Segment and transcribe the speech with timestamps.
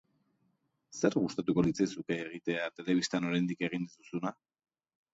[0.99, 4.37] Zer gustatuko litzaizuke egitea telebistan oraindik egin ez duzuna?